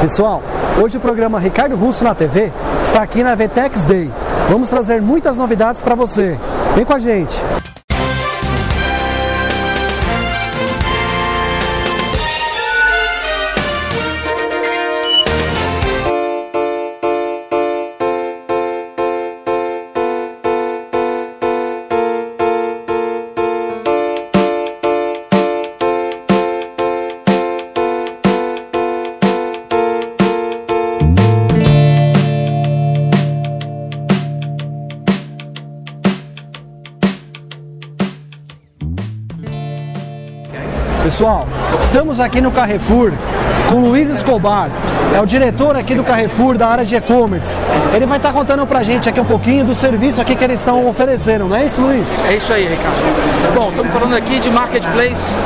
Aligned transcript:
Pessoal, 0.00 0.42
hoje 0.82 0.96
o 0.96 1.00
programa 1.00 1.38
Ricardo 1.38 1.76
Russo 1.76 2.02
na 2.02 2.14
TV 2.14 2.50
está 2.82 3.02
aqui 3.02 3.22
na 3.22 3.34
VTEX 3.34 3.84
Day. 3.84 4.10
Vamos 4.48 4.70
trazer 4.70 5.02
muitas 5.02 5.36
novidades 5.36 5.82
para 5.82 5.94
você. 5.94 6.38
Vem 6.74 6.86
com 6.86 6.94
a 6.94 6.98
gente! 6.98 7.36
Pessoal, 41.10 41.44
estamos 41.82 42.20
aqui 42.20 42.40
no 42.40 42.52
Carrefour 42.52 43.10
com 43.68 43.80
Luiz 43.80 44.08
Escobar, 44.08 44.70
é 45.14 45.20
o 45.20 45.26
diretor 45.26 45.76
aqui 45.76 45.94
do 45.94 46.04
Carrefour 46.04 46.56
da 46.56 46.68
área 46.68 46.84
de 46.84 46.94
e-commerce. 46.94 47.58
Ele 47.94 48.06
vai 48.06 48.18
estar 48.18 48.32
contando 48.32 48.66
pra 48.66 48.82
gente 48.82 49.08
aqui 49.08 49.20
um 49.20 49.24
pouquinho 49.24 49.64
do 49.64 49.74
serviço 49.74 50.20
aqui 50.20 50.34
que 50.36 50.44
eles 50.44 50.60
estão 50.60 50.86
oferecendo, 50.86 51.46
não 51.46 51.56
é 51.56 51.64
isso, 51.64 51.80
Luiz? 51.80 52.06
É 52.28 52.34
isso 52.34 52.52
aí, 52.52 52.66
Ricardo. 52.66 53.54
Bom, 53.54 53.70
estamos 53.70 53.92
falando 53.92 54.14
aqui 54.14 54.38
de 54.38 54.50
Marketplace. 54.50 55.36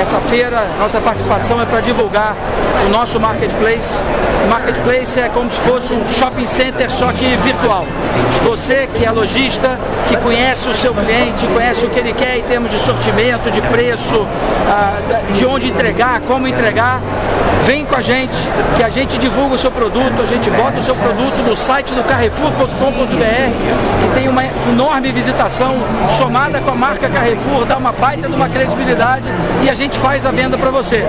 Essa 0.00 0.18
feira, 0.20 0.66
nossa 0.78 1.00
participação 1.00 1.60
é 1.60 1.64
para 1.64 1.80
divulgar 1.80 2.34
o 2.86 2.90
nosso 2.90 3.20
Marketplace. 3.20 4.02
Marketplace 4.48 5.20
é 5.20 5.28
como 5.28 5.50
se 5.50 5.60
fosse 5.60 5.94
um 5.94 6.04
shopping 6.06 6.46
center, 6.46 6.90
só 6.90 7.12
que 7.12 7.36
virtual. 7.36 7.86
Você 8.44 8.88
que 8.94 9.04
é 9.04 9.10
lojista, 9.10 9.78
que 10.08 10.16
conhece 10.16 10.68
o 10.68 10.74
seu 10.74 10.92
cliente, 10.92 11.46
conhece 11.46 11.86
o 11.86 11.90
que 11.90 11.98
ele 11.98 12.12
quer 12.12 12.38
em 12.38 12.42
termos 12.42 12.70
de 12.70 12.78
sortimento, 12.78 13.50
de 13.50 13.60
preço, 13.62 14.26
ah, 14.68 14.94
de 15.32 15.46
onde 15.46 15.68
entregar, 15.68 16.20
como 16.22 16.46
entregar, 16.46 17.00
vem 17.64 17.84
com 17.84 17.94
a 17.94 18.00
gente, 18.00 18.36
que 18.76 18.82
a 18.82 18.88
gente 18.88 19.11
divulga 19.18 19.54
o 19.54 19.58
seu 19.58 19.70
produto, 19.70 20.22
a 20.22 20.26
gente 20.26 20.50
bota 20.50 20.78
o 20.78 20.82
seu 20.82 20.94
produto 20.94 21.36
no 21.46 21.56
site 21.56 21.94
do 21.94 22.02
carrefour.com.br, 22.04 24.01
tem 24.14 24.28
uma 24.28 24.44
enorme 24.68 25.10
visitação 25.10 25.74
somada 26.10 26.60
com 26.60 26.70
a 26.70 26.74
marca 26.74 27.08
Carrefour, 27.08 27.64
dá 27.64 27.76
uma 27.76 27.92
baita 27.92 28.28
de 28.28 28.34
uma 28.34 28.48
credibilidade 28.48 29.24
e 29.62 29.70
a 29.70 29.74
gente 29.74 29.98
faz 29.98 30.26
a 30.26 30.30
venda 30.30 30.56
para 30.56 30.70
você. 30.70 31.04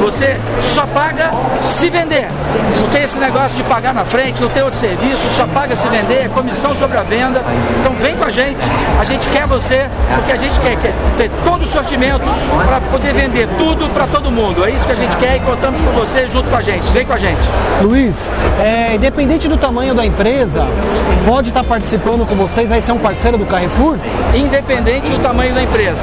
Você 0.00 0.36
só 0.60 0.86
paga 0.86 1.30
se 1.66 1.88
vender. 1.90 2.28
Não 2.80 2.88
tem 2.88 3.02
esse 3.02 3.18
negócio 3.18 3.56
de 3.56 3.62
pagar 3.64 3.94
na 3.94 4.04
frente, 4.04 4.42
não 4.42 4.48
tem 4.48 4.62
outro 4.62 4.78
serviço, 4.78 5.28
só 5.30 5.46
paga 5.46 5.76
se 5.76 5.88
vender, 5.88 6.24
é 6.24 6.28
comissão 6.28 6.74
sobre 6.74 6.96
a 6.98 7.02
venda. 7.02 7.42
Então 7.80 7.92
vem 7.94 8.16
com 8.16 8.24
a 8.24 8.30
gente, 8.30 8.64
a 8.98 9.04
gente 9.04 9.28
quer 9.28 9.46
você, 9.46 9.88
porque 10.14 10.32
a 10.32 10.36
gente 10.36 10.58
quer, 10.60 10.76
quer 10.76 10.94
ter 11.16 11.30
todo 11.44 11.62
o 11.62 11.66
sortimento 11.66 12.24
para 12.66 12.80
poder 12.90 13.12
vender 13.12 13.48
tudo 13.58 13.88
para 13.90 14.06
todo 14.06 14.30
mundo. 14.30 14.64
É 14.64 14.70
isso 14.70 14.86
que 14.86 14.92
a 14.92 14.96
gente 14.96 15.16
quer 15.16 15.36
e 15.36 15.40
contamos 15.40 15.82
com 15.82 15.90
você 15.92 16.26
junto 16.28 16.48
com 16.48 16.56
a 16.56 16.62
gente. 16.62 16.90
Vem 16.92 17.04
com 17.04 17.12
a 17.12 17.18
gente. 17.18 17.48
Luiz, 17.82 18.30
é, 18.60 18.94
independente 18.94 19.48
do 19.48 19.56
tamanho 19.56 19.94
da 19.94 20.04
empresa, 20.04 20.66
pode 21.26 21.48
estar 21.48 21.64
participando 21.64 22.26
com 22.26 22.34
vocês, 22.48 22.72
aí 22.72 22.80
ser 22.80 22.92
um 22.92 22.98
parceiro 22.98 23.36
do 23.36 23.44
Carrefour? 23.44 23.98
Independente 24.34 25.12
do 25.12 25.18
tamanho 25.18 25.54
da 25.54 25.62
empresa. 25.62 26.02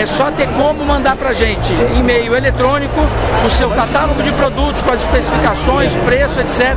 É 0.00 0.06
só 0.06 0.30
ter 0.30 0.46
como 0.50 0.84
mandar 0.84 1.16
para 1.16 1.30
a 1.30 1.32
gente 1.32 1.72
e-mail 1.98 2.36
eletrônico, 2.36 3.00
o 3.44 3.50
seu 3.50 3.68
catálogo 3.70 4.22
de 4.22 4.30
produtos 4.32 4.80
com 4.82 4.92
as 4.92 5.00
especificações, 5.00 5.96
preço, 5.96 6.38
etc., 6.38 6.76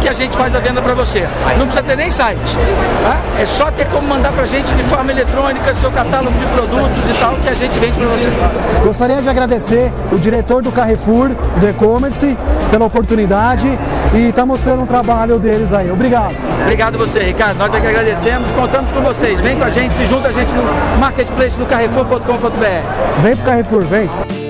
que 0.00 0.08
a 0.08 0.12
gente 0.12 0.36
faz 0.36 0.54
a 0.54 0.60
venda 0.60 0.80
para 0.80 0.94
você. 0.94 1.26
Não 1.58 1.66
precisa 1.66 1.82
ter 1.82 1.96
nem 1.96 2.08
site. 2.08 2.56
Tá? 3.02 3.20
É 3.40 3.44
só 3.44 3.68
ter 3.72 3.86
como 3.86 4.06
mandar 4.06 4.30
para 4.30 4.44
a 4.44 4.46
gente 4.46 4.72
de 4.74 4.84
forma 4.84 5.10
eletrônica 5.10 5.74
seu 5.74 5.90
catálogo 5.90 6.38
de 6.38 6.46
produtos 6.46 7.08
e 7.08 7.14
tal, 7.14 7.34
que 7.36 7.48
a 7.48 7.54
gente 7.54 7.76
vende 7.80 7.98
para 7.98 8.06
você. 8.06 8.28
Gostaria 8.84 9.20
de 9.20 9.28
agradecer 9.28 9.92
o 10.12 10.18
diretor 10.18 10.62
do 10.62 10.70
Carrefour, 10.70 11.30
do 11.56 11.68
e-commerce, 11.68 12.38
pela 12.70 12.84
oportunidade 12.84 13.66
e 14.14 14.28
está 14.28 14.44
mostrando 14.44 14.82
um 14.82 14.86
trabalho 14.86 15.38
deles 15.38 15.72
aí. 15.72 15.90
Obrigado. 15.90 16.34
Obrigado 16.62 16.98
você, 16.98 17.20
Ricardo. 17.20 17.58
Nós 17.58 17.72
é 17.72 17.80
que 17.80 17.86
agradecemos. 17.86 18.48
Contamos 18.50 18.90
com 18.92 19.00
vocês. 19.00 19.40
Vem 19.40 19.56
com 19.56 19.64
a 19.64 19.70
gente, 19.70 19.94
se 19.94 20.06
junta 20.06 20.28
a 20.28 20.32
gente 20.32 20.50
no 20.52 20.98
marketplace 20.98 21.56
do 21.56 21.66
carrefour.com.br. 21.66 23.22
Vem 23.22 23.36
pro 23.36 23.44
Carrefour, 23.44 23.84
vem. 23.84 24.41